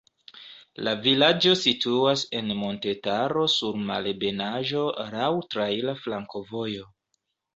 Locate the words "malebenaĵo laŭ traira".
3.91-5.97